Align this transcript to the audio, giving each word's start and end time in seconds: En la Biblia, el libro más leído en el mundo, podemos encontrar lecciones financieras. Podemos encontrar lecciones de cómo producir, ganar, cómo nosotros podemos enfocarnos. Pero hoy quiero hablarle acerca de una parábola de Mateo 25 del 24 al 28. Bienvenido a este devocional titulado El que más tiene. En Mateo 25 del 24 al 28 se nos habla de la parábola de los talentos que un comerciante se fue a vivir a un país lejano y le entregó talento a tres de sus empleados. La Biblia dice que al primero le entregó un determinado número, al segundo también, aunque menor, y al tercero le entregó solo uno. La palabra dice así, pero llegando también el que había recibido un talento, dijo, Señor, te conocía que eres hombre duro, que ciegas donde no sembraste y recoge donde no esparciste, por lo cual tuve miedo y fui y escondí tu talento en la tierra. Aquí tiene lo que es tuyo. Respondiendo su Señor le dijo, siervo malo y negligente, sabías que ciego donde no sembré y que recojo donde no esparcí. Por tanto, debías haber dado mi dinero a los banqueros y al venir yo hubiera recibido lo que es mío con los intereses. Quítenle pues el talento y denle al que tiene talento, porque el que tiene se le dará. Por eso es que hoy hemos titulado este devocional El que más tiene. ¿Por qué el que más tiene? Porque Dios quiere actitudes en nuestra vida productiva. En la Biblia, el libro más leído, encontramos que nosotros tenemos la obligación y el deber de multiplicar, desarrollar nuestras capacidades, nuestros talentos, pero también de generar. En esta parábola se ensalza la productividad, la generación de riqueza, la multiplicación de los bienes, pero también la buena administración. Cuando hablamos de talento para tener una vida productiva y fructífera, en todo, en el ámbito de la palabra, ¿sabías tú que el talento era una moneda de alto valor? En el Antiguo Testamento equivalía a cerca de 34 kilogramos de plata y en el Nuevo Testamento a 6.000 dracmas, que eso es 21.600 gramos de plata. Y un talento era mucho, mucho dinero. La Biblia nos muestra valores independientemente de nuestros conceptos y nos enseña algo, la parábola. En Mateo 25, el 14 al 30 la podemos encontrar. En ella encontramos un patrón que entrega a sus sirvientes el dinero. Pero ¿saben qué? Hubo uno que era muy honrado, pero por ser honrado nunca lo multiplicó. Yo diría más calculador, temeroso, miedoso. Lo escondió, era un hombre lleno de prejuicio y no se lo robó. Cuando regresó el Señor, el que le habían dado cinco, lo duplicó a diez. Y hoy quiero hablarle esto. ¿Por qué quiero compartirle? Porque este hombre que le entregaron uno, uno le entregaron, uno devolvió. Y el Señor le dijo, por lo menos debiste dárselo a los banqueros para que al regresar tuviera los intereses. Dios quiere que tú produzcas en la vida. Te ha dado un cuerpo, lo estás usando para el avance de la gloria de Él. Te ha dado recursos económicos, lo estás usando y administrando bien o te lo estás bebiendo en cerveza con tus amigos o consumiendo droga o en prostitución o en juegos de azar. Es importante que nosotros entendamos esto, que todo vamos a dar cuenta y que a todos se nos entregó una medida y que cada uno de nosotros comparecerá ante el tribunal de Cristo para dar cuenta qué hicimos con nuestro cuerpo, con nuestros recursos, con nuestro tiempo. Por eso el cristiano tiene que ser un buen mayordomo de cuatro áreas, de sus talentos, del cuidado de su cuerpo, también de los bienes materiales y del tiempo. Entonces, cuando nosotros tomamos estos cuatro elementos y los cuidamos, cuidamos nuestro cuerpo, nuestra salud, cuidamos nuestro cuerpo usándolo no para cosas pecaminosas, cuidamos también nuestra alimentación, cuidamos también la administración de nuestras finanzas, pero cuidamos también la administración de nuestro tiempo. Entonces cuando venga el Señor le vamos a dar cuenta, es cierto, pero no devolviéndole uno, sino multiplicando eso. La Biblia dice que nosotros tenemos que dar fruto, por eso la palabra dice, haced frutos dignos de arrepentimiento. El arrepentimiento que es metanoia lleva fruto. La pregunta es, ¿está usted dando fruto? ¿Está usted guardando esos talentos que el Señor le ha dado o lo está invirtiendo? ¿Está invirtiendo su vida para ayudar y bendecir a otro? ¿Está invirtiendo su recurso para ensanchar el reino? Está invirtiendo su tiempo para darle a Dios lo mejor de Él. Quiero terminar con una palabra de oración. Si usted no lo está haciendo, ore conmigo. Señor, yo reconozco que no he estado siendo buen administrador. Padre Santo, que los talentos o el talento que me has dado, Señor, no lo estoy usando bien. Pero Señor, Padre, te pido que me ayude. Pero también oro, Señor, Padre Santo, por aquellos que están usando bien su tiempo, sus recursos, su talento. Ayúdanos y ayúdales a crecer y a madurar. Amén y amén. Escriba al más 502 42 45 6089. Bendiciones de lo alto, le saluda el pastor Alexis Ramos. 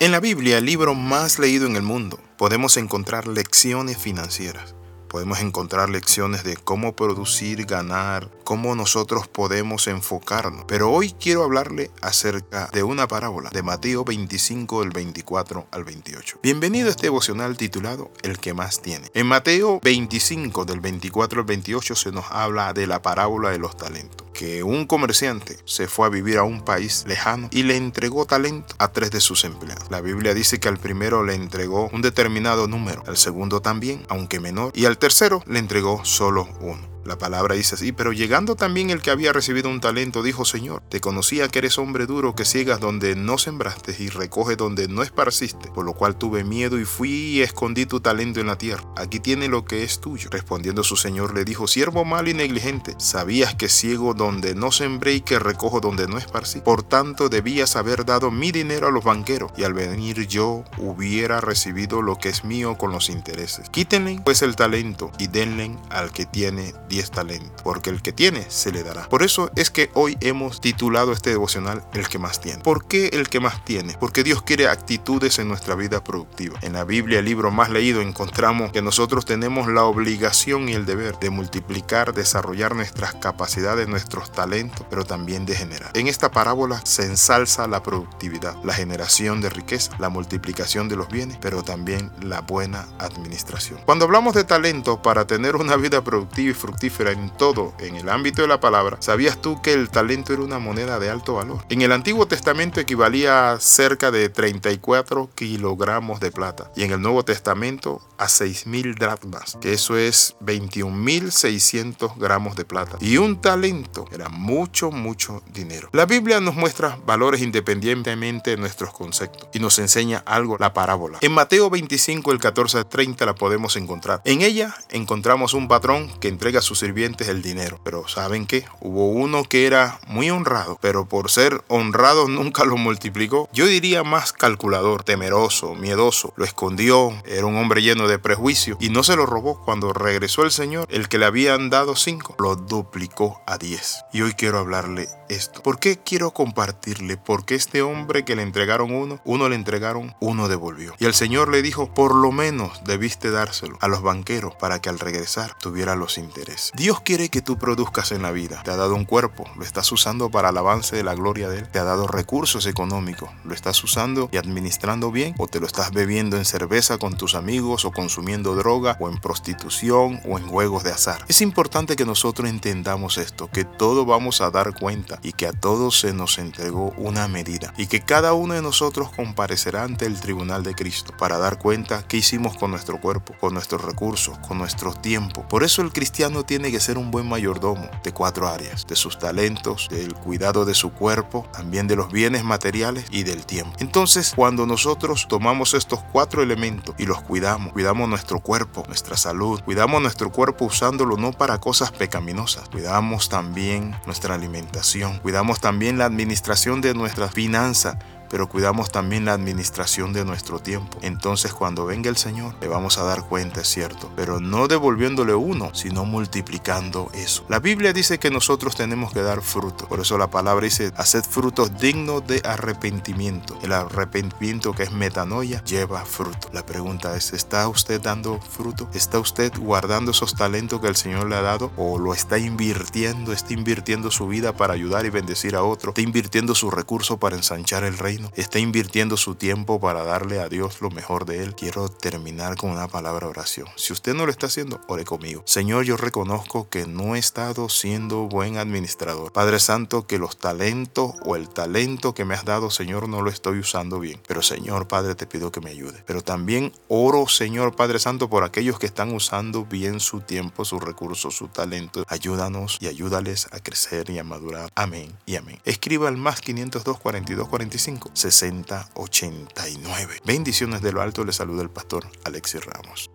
En 0.00 0.10
la 0.10 0.18
Biblia, 0.18 0.58
el 0.58 0.66
libro 0.66 0.96
más 0.96 1.38
leído 1.38 1.68
en 1.68 1.76
el 1.76 1.82
mundo, 1.82 2.18
podemos 2.36 2.76
encontrar 2.78 3.28
lecciones 3.28 3.96
financieras. 3.96 4.74
Podemos 5.06 5.38
encontrar 5.38 5.88
lecciones 5.88 6.42
de 6.42 6.56
cómo 6.56 6.96
producir, 6.96 7.64
ganar, 7.64 8.28
cómo 8.42 8.74
nosotros 8.74 9.28
podemos 9.28 9.86
enfocarnos. 9.86 10.64
Pero 10.66 10.90
hoy 10.90 11.12
quiero 11.12 11.44
hablarle 11.44 11.92
acerca 12.02 12.68
de 12.72 12.82
una 12.82 13.06
parábola 13.06 13.50
de 13.50 13.62
Mateo 13.62 14.04
25 14.04 14.80
del 14.80 14.90
24 14.90 15.68
al 15.70 15.84
28. 15.84 16.40
Bienvenido 16.42 16.88
a 16.88 16.90
este 16.90 17.06
devocional 17.06 17.56
titulado 17.56 18.10
El 18.22 18.38
que 18.38 18.52
más 18.52 18.82
tiene. 18.82 19.08
En 19.14 19.28
Mateo 19.28 19.78
25 19.80 20.64
del 20.64 20.80
24 20.80 21.42
al 21.42 21.46
28 21.46 21.94
se 21.94 22.10
nos 22.10 22.24
habla 22.32 22.72
de 22.72 22.88
la 22.88 23.00
parábola 23.00 23.50
de 23.50 23.58
los 23.58 23.76
talentos 23.76 24.23
que 24.34 24.62
un 24.62 24.86
comerciante 24.86 25.56
se 25.64 25.88
fue 25.88 26.06
a 26.06 26.10
vivir 26.10 26.36
a 26.36 26.42
un 26.42 26.62
país 26.62 27.04
lejano 27.06 27.48
y 27.50 27.62
le 27.62 27.76
entregó 27.76 28.26
talento 28.26 28.74
a 28.78 28.88
tres 28.92 29.10
de 29.10 29.22
sus 29.22 29.44
empleados. 29.44 29.90
La 29.90 30.02
Biblia 30.02 30.34
dice 30.34 30.60
que 30.60 30.68
al 30.68 30.76
primero 30.76 31.24
le 31.24 31.34
entregó 31.34 31.88
un 31.94 32.02
determinado 32.02 32.68
número, 32.68 33.02
al 33.06 33.16
segundo 33.16 33.62
también, 33.62 34.04
aunque 34.10 34.40
menor, 34.40 34.72
y 34.74 34.84
al 34.84 34.98
tercero 34.98 35.42
le 35.46 35.58
entregó 35.58 36.04
solo 36.04 36.46
uno. 36.60 36.93
La 37.04 37.18
palabra 37.18 37.54
dice 37.54 37.74
así, 37.74 37.92
pero 37.92 38.12
llegando 38.12 38.56
también 38.56 38.90
el 38.90 39.02
que 39.02 39.10
había 39.10 39.32
recibido 39.32 39.68
un 39.68 39.80
talento, 39.80 40.22
dijo, 40.22 40.44
Señor, 40.44 40.82
te 40.88 41.00
conocía 41.00 41.48
que 41.48 41.58
eres 41.58 41.78
hombre 41.78 42.06
duro, 42.06 42.34
que 42.34 42.46
ciegas 42.46 42.80
donde 42.80 43.14
no 43.14 43.36
sembraste 43.36 43.94
y 43.98 44.08
recoge 44.08 44.56
donde 44.56 44.88
no 44.88 45.02
esparciste, 45.02 45.70
por 45.70 45.84
lo 45.84 45.92
cual 45.92 46.16
tuve 46.16 46.44
miedo 46.44 46.78
y 46.78 46.84
fui 46.84 47.10
y 47.10 47.42
escondí 47.42 47.84
tu 47.84 48.00
talento 48.00 48.40
en 48.40 48.46
la 48.46 48.56
tierra. 48.56 48.84
Aquí 48.96 49.20
tiene 49.20 49.48
lo 49.48 49.64
que 49.64 49.82
es 49.82 50.00
tuyo. 50.00 50.30
Respondiendo 50.30 50.82
su 50.82 50.96
Señor 50.96 51.34
le 51.34 51.44
dijo, 51.44 51.66
siervo 51.66 52.04
malo 52.04 52.30
y 52.30 52.34
negligente, 52.34 52.94
sabías 52.98 53.54
que 53.54 53.68
ciego 53.68 54.14
donde 54.14 54.54
no 54.54 54.72
sembré 54.72 55.14
y 55.14 55.20
que 55.20 55.38
recojo 55.38 55.80
donde 55.80 56.08
no 56.08 56.16
esparcí. 56.16 56.60
Por 56.60 56.82
tanto, 56.82 57.28
debías 57.28 57.76
haber 57.76 58.06
dado 58.06 58.30
mi 58.30 58.50
dinero 58.50 58.88
a 58.88 58.90
los 58.90 59.04
banqueros 59.04 59.52
y 59.56 59.64
al 59.64 59.74
venir 59.74 60.26
yo 60.26 60.64
hubiera 60.78 61.40
recibido 61.40 62.00
lo 62.00 62.16
que 62.16 62.30
es 62.30 62.44
mío 62.44 62.78
con 62.78 62.92
los 62.92 63.10
intereses. 63.10 63.68
Quítenle 63.68 64.20
pues 64.24 64.42
el 64.42 64.56
talento 64.56 65.10
y 65.18 65.26
denle 65.26 65.76
al 65.90 66.12
que 66.12 66.26
tiene 66.26 66.72
talento, 67.02 67.62
porque 67.62 67.90
el 67.90 68.02
que 68.02 68.12
tiene 68.12 68.44
se 68.48 68.72
le 68.72 68.82
dará. 68.82 69.08
Por 69.08 69.22
eso 69.22 69.50
es 69.56 69.70
que 69.70 69.90
hoy 69.94 70.16
hemos 70.20 70.60
titulado 70.60 71.12
este 71.12 71.30
devocional 71.30 71.84
El 71.92 72.08
que 72.08 72.18
más 72.18 72.40
tiene. 72.40 72.62
¿Por 72.62 72.86
qué 72.86 73.08
el 73.08 73.28
que 73.28 73.40
más 73.40 73.64
tiene? 73.64 73.96
Porque 73.98 74.22
Dios 74.22 74.42
quiere 74.42 74.68
actitudes 74.68 75.38
en 75.38 75.48
nuestra 75.48 75.74
vida 75.74 76.02
productiva. 76.02 76.58
En 76.62 76.72
la 76.72 76.84
Biblia, 76.84 77.18
el 77.18 77.24
libro 77.24 77.50
más 77.50 77.70
leído, 77.70 78.00
encontramos 78.00 78.72
que 78.72 78.82
nosotros 78.82 79.24
tenemos 79.24 79.68
la 79.68 79.84
obligación 79.84 80.68
y 80.68 80.72
el 80.72 80.86
deber 80.86 81.18
de 81.18 81.30
multiplicar, 81.30 82.14
desarrollar 82.14 82.74
nuestras 82.74 83.14
capacidades, 83.14 83.88
nuestros 83.88 84.32
talentos, 84.32 84.86
pero 84.90 85.04
también 85.04 85.46
de 85.46 85.54
generar. 85.54 85.90
En 85.94 86.08
esta 86.08 86.30
parábola 86.30 86.80
se 86.84 87.04
ensalza 87.04 87.66
la 87.66 87.82
productividad, 87.82 88.56
la 88.64 88.74
generación 88.74 89.40
de 89.40 89.50
riqueza, 89.50 89.92
la 89.98 90.08
multiplicación 90.08 90.88
de 90.88 90.96
los 90.96 91.08
bienes, 91.08 91.38
pero 91.40 91.62
también 91.62 92.10
la 92.20 92.40
buena 92.40 92.86
administración. 92.98 93.80
Cuando 93.84 94.04
hablamos 94.04 94.34
de 94.34 94.44
talento 94.44 95.02
para 95.02 95.26
tener 95.26 95.56
una 95.56 95.76
vida 95.76 96.02
productiva 96.02 96.50
y 96.50 96.54
fructífera, 96.54 96.83
en 96.84 97.30
todo, 97.30 97.72
en 97.78 97.96
el 97.96 98.10
ámbito 98.10 98.42
de 98.42 98.48
la 98.48 98.60
palabra, 98.60 98.98
¿sabías 99.00 99.40
tú 99.40 99.62
que 99.62 99.72
el 99.72 99.88
talento 99.88 100.34
era 100.34 100.42
una 100.42 100.58
moneda 100.58 100.98
de 100.98 101.08
alto 101.08 101.34
valor? 101.34 101.64
En 101.70 101.80
el 101.80 101.92
Antiguo 101.92 102.26
Testamento 102.26 102.78
equivalía 102.78 103.52
a 103.52 103.60
cerca 103.60 104.10
de 104.10 104.28
34 104.28 105.30
kilogramos 105.34 106.20
de 106.20 106.30
plata 106.30 106.70
y 106.76 106.82
en 106.82 106.92
el 106.92 107.00
Nuevo 107.00 107.24
Testamento 107.24 108.02
a 108.18 108.26
6.000 108.26 108.96
dracmas, 108.98 109.56
que 109.62 109.72
eso 109.72 109.96
es 109.96 110.36
21.600 110.40 112.18
gramos 112.18 112.54
de 112.54 112.66
plata. 112.66 112.98
Y 113.00 113.16
un 113.16 113.40
talento 113.40 114.04
era 114.12 114.28
mucho, 114.28 114.90
mucho 114.90 115.42
dinero. 115.52 115.88
La 115.92 116.04
Biblia 116.04 116.40
nos 116.40 116.54
muestra 116.54 116.98
valores 117.06 117.40
independientemente 117.40 118.50
de 118.50 118.56
nuestros 118.58 118.92
conceptos 118.92 119.48
y 119.54 119.58
nos 119.58 119.78
enseña 119.78 120.22
algo, 120.26 120.58
la 120.58 120.74
parábola. 120.74 121.18
En 121.22 121.32
Mateo 121.32 121.70
25, 121.70 122.30
el 122.30 122.38
14 122.38 122.78
al 122.78 122.86
30 122.86 123.24
la 123.24 123.34
podemos 123.34 123.76
encontrar. 123.76 124.20
En 124.26 124.42
ella 124.42 124.74
encontramos 124.90 125.54
un 125.54 125.66
patrón 125.66 126.10
que 126.20 126.28
entrega 126.28 126.58
a 126.58 126.62
sus 126.74 126.80
sirvientes 126.80 127.28
el 127.28 127.40
dinero. 127.40 127.78
Pero 127.84 128.08
¿saben 128.08 128.46
qué? 128.46 128.64
Hubo 128.80 129.08
uno 129.08 129.44
que 129.44 129.66
era 129.66 130.00
muy 130.08 130.30
honrado, 130.30 130.76
pero 130.80 131.06
por 131.06 131.30
ser 131.30 131.62
honrado 131.68 132.28
nunca 132.28 132.64
lo 132.64 132.76
multiplicó. 132.76 133.48
Yo 133.52 133.66
diría 133.66 134.02
más 134.02 134.32
calculador, 134.32 135.04
temeroso, 135.04 135.74
miedoso. 135.74 136.32
Lo 136.36 136.44
escondió, 136.44 137.12
era 137.26 137.46
un 137.46 137.56
hombre 137.56 137.82
lleno 137.82 138.08
de 138.08 138.18
prejuicio 138.18 138.76
y 138.80 138.88
no 138.90 139.02
se 139.02 139.16
lo 139.16 139.26
robó. 139.26 139.62
Cuando 139.64 139.92
regresó 139.92 140.42
el 140.42 140.50
Señor, 140.50 140.86
el 140.90 141.08
que 141.08 141.18
le 141.18 141.26
habían 141.26 141.70
dado 141.70 141.94
cinco, 141.96 142.34
lo 142.38 142.56
duplicó 142.56 143.40
a 143.46 143.56
diez. 143.58 144.04
Y 144.12 144.22
hoy 144.22 144.32
quiero 144.32 144.58
hablarle 144.58 145.08
esto. 145.28 145.62
¿Por 145.62 145.78
qué 145.78 145.98
quiero 145.98 146.32
compartirle? 146.32 147.16
Porque 147.16 147.54
este 147.54 147.82
hombre 147.82 148.24
que 148.24 148.36
le 148.36 148.42
entregaron 148.42 148.92
uno, 148.92 149.20
uno 149.24 149.48
le 149.48 149.54
entregaron, 149.54 150.14
uno 150.20 150.48
devolvió. 150.48 150.94
Y 150.98 151.06
el 151.06 151.14
Señor 151.14 151.50
le 151.50 151.62
dijo, 151.62 151.92
por 151.94 152.14
lo 152.14 152.32
menos 152.32 152.82
debiste 152.84 153.30
dárselo 153.30 153.78
a 153.80 153.88
los 153.88 154.02
banqueros 154.02 154.54
para 154.56 154.80
que 154.80 154.88
al 154.88 154.98
regresar 154.98 155.56
tuviera 155.58 155.94
los 155.94 156.18
intereses. 156.18 156.63
Dios 156.74 157.00
quiere 157.00 157.28
que 157.28 157.42
tú 157.42 157.58
produzcas 157.58 158.12
en 158.12 158.22
la 158.22 158.32
vida. 158.32 158.62
Te 158.62 158.70
ha 158.70 158.76
dado 158.76 158.94
un 158.94 159.04
cuerpo, 159.04 159.44
lo 159.56 159.64
estás 159.64 159.90
usando 159.92 160.30
para 160.30 160.50
el 160.50 160.56
avance 160.56 160.96
de 160.96 161.02
la 161.02 161.14
gloria 161.14 161.48
de 161.48 161.58
Él. 161.58 161.68
Te 161.68 161.78
ha 161.78 161.84
dado 161.84 162.06
recursos 162.06 162.66
económicos, 162.66 163.30
lo 163.44 163.54
estás 163.54 163.82
usando 163.84 164.28
y 164.32 164.36
administrando 164.36 165.10
bien 165.10 165.34
o 165.38 165.48
te 165.48 165.60
lo 165.60 165.66
estás 165.66 165.92
bebiendo 165.92 166.36
en 166.36 166.44
cerveza 166.44 166.98
con 166.98 167.16
tus 167.16 167.34
amigos 167.34 167.84
o 167.84 167.92
consumiendo 167.92 168.54
droga 168.54 168.96
o 169.00 169.08
en 169.08 169.18
prostitución 169.18 170.20
o 170.24 170.38
en 170.38 170.46
juegos 170.46 170.84
de 170.84 170.92
azar. 170.92 171.24
Es 171.28 171.40
importante 171.40 171.96
que 171.96 172.04
nosotros 172.04 172.48
entendamos 172.48 173.18
esto, 173.18 173.50
que 173.50 173.64
todo 173.64 174.04
vamos 174.04 174.40
a 174.40 174.50
dar 174.50 174.78
cuenta 174.78 175.18
y 175.22 175.32
que 175.32 175.46
a 175.46 175.52
todos 175.52 176.00
se 176.00 176.12
nos 176.12 176.38
entregó 176.38 176.92
una 176.96 177.28
medida 177.28 177.74
y 177.76 177.86
que 177.86 178.00
cada 178.00 178.32
uno 178.32 178.54
de 178.54 178.62
nosotros 178.62 179.10
comparecerá 179.10 179.82
ante 179.82 180.06
el 180.06 180.20
tribunal 180.20 180.62
de 180.62 180.74
Cristo 180.74 181.12
para 181.18 181.38
dar 181.38 181.58
cuenta 181.58 182.06
qué 182.06 182.18
hicimos 182.18 182.56
con 182.56 182.70
nuestro 182.70 183.00
cuerpo, 183.00 183.34
con 183.40 183.54
nuestros 183.54 183.82
recursos, 183.82 184.38
con 184.38 184.58
nuestro 184.58 184.94
tiempo. 184.94 185.46
Por 185.48 185.64
eso 185.64 185.82
el 185.82 185.92
cristiano 185.92 186.44
tiene 186.44 186.53
que 186.62 186.80
ser 186.80 186.98
un 186.98 187.10
buen 187.10 187.28
mayordomo 187.28 187.88
de 188.02 188.12
cuatro 188.12 188.48
áreas, 188.48 188.86
de 188.86 188.96
sus 188.96 189.18
talentos, 189.18 189.88
del 189.90 190.14
cuidado 190.14 190.64
de 190.64 190.74
su 190.74 190.92
cuerpo, 190.92 191.46
también 191.52 191.86
de 191.86 191.96
los 191.96 192.10
bienes 192.10 192.44
materiales 192.44 193.06
y 193.10 193.24
del 193.24 193.44
tiempo. 193.44 193.72
Entonces, 193.80 194.32
cuando 194.34 194.66
nosotros 194.66 195.26
tomamos 195.28 195.74
estos 195.74 196.00
cuatro 196.12 196.42
elementos 196.42 196.94
y 196.98 197.06
los 197.06 197.20
cuidamos, 197.22 197.72
cuidamos 197.72 198.08
nuestro 198.08 198.40
cuerpo, 198.40 198.84
nuestra 198.86 199.16
salud, 199.16 199.60
cuidamos 199.62 200.00
nuestro 200.00 200.30
cuerpo 200.30 200.66
usándolo 200.66 201.16
no 201.16 201.32
para 201.32 201.58
cosas 201.58 201.90
pecaminosas, 201.90 202.68
cuidamos 202.68 203.28
también 203.28 203.96
nuestra 204.06 204.34
alimentación, 204.34 205.18
cuidamos 205.18 205.60
también 205.60 205.98
la 205.98 206.04
administración 206.04 206.80
de 206.80 206.94
nuestras 206.94 207.32
finanzas, 207.32 207.96
pero 208.34 208.48
cuidamos 208.48 208.90
también 208.90 209.26
la 209.26 209.32
administración 209.32 210.12
de 210.12 210.24
nuestro 210.24 210.58
tiempo. 210.58 210.98
Entonces 211.02 211.54
cuando 211.54 211.86
venga 211.86 212.10
el 212.10 212.16
Señor 212.16 212.56
le 212.60 212.66
vamos 212.66 212.98
a 212.98 213.04
dar 213.04 213.22
cuenta, 213.28 213.60
es 213.60 213.68
cierto, 213.68 214.10
pero 214.16 214.40
no 214.40 214.66
devolviéndole 214.66 215.36
uno, 215.36 215.72
sino 215.72 216.04
multiplicando 216.04 217.12
eso. 217.14 217.44
La 217.48 217.60
Biblia 217.60 217.92
dice 217.92 218.18
que 218.18 218.32
nosotros 218.32 218.74
tenemos 218.74 219.12
que 219.12 219.22
dar 219.22 219.40
fruto, 219.40 219.86
por 219.86 220.00
eso 220.00 220.18
la 220.18 220.30
palabra 220.30 220.64
dice, 220.64 220.90
haced 220.96 221.22
frutos 221.22 221.78
dignos 221.78 222.26
de 222.26 222.42
arrepentimiento. 222.44 223.56
El 223.62 223.72
arrepentimiento 223.72 224.72
que 224.72 224.82
es 224.82 224.90
metanoia 224.90 225.62
lleva 225.62 226.04
fruto. 226.04 226.48
La 226.52 226.66
pregunta 226.66 227.16
es, 227.16 227.32
¿está 227.34 227.68
usted 227.68 228.00
dando 228.00 228.40
fruto? 228.40 228.90
¿Está 228.94 229.20
usted 229.20 229.52
guardando 229.56 230.10
esos 230.10 230.34
talentos 230.34 230.80
que 230.80 230.88
el 230.88 230.96
Señor 230.96 231.28
le 231.28 231.36
ha 231.36 231.42
dado 231.42 231.70
o 231.76 232.00
lo 232.00 232.12
está 232.12 232.36
invirtiendo? 232.36 233.32
¿Está 233.32 233.52
invirtiendo 233.52 234.10
su 234.10 234.26
vida 234.26 234.52
para 234.56 234.74
ayudar 234.74 235.06
y 235.06 235.10
bendecir 235.10 235.54
a 235.54 235.62
otro? 235.62 235.90
¿Está 235.90 236.00
invirtiendo 236.00 236.56
su 236.56 236.72
recurso 236.72 237.16
para 237.18 237.36
ensanchar 237.36 237.84
el 237.84 237.96
reino? 237.96 238.23
Está 238.36 238.58
invirtiendo 238.58 239.16
su 239.16 239.34
tiempo 239.34 239.80
para 239.80 240.04
darle 240.04 240.40
a 240.40 240.48
Dios 240.48 240.80
lo 240.80 240.90
mejor 240.90 241.24
de 241.26 241.42
Él. 241.42 241.54
Quiero 241.54 241.88
terminar 241.88 242.56
con 242.56 242.70
una 242.70 242.88
palabra 242.88 243.26
de 243.26 243.30
oración. 243.30 243.68
Si 243.76 243.92
usted 243.92 244.14
no 244.14 244.26
lo 244.26 244.32
está 244.32 244.46
haciendo, 244.46 244.80
ore 244.88 245.04
conmigo. 245.04 245.42
Señor, 245.46 245.84
yo 245.84 245.96
reconozco 245.96 246.68
que 246.68 246.86
no 246.86 247.14
he 247.14 247.18
estado 247.18 247.68
siendo 247.68 248.28
buen 248.28 248.58
administrador. 248.58 249.32
Padre 249.32 249.60
Santo, 249.60 250.06
que 250.06 250.18
los 250.18 250.36
talentos 250.36 251.14
o 251.24 251.36
el 251.36 251.48
talento 251.48 252.14
que 252.14 252.24
me 252.24 252.34
has 252.34 252.44
dado, 252.44 252.70
Señor, 252.70 253.08
no 253.08 253.22
lo 253.22 253.30
estoy 253.30 253.58
usando 253.58 254.00
bien. 254.00 254.20
Pero 254.26 254.42
Señor, 254.42 254.88
Padre, 254.88 255.14
te 255.14 255.26
pido 255.26 255.52
que 255.52 255.60
me 255.60 255.70
ayude. 255.70 256.02
Pero 256.06 256.22
también 256.22 256.72
oro, 256.88 257.26
Señor, 257.28 257.76
Padre 257.76 257.98
Santo, 257.98 258.28
por 258.28 258.44
aquellos 258.44 258.78
que 258.78 258.86
están 258.86 259.12
usando 259.12 259.64
bien 259.64 260.00
su 260.00 260.20
tiempo, 260.20 260.64
sus 260.64 260.82
recursos, 260.82 261.34
su 261.36 261.48
talento. 261.48 262.04
Ayúdanos 262.08 262.78
y 262.80 262.88
ayúdales 262.88 263.48
a 263.52 263.60
crecer 263.60 264.10
y 264.10 264.18
a 264.18 264.24
madurar. 264.24 264.70
Amén 264.74 265.12
y 265.26 265.36
amén. 265.36 265.60
Escriba 265.64 266.08
al 266.08 266.16
más 266.16 266.40
502 266.40 266.98
42 266.98 267.48
45 267.48 268.10
6089. 268.14 270.20
Bendiciones 270.24 270.80
de 270.82 270.92
lo 270.92 271.02
alto, 271.02 271.24
le 271.24 271.32
saluda 271.32 271.62
el 271.62 271.70
pastor 271.70 272.06
Alexis 272.24 272.64
Ramos. 272.64 273.10